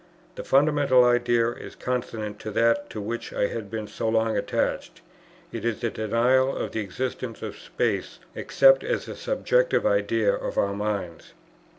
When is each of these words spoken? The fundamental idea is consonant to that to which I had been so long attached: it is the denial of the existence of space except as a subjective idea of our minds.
The 0.33 0.43
fundamental 0.43 1.05
idea 1.05 1.49
is 1.51 1.75
consonant 1.75 2.39
to 2.39 2.51
that 2.53 2.89
to 2.89 2.99
which 2.99 3.33
I 3.33 3.45
had 3.45 3.69
been 3.69 3.85
so 3.85 4.09
long 4.09 4.35
attached: 4.35 5.01
it 5.51 5.63
is 5.63 5.79
the 5.81 5.91
denial 5.91 6.57
of 6.57 6.71
the 6.71 6.79
existence 6.79 7.43
of 7.43 7.55
space 7.55 8.17
except 8.33 8.83
as 8.83 9.07
a 9.07 9.15
subjective 9.15 9.85
idea 9.85 10.33
of 10.33 10.57
our 10.57 10.73
minds. 10.73 11.33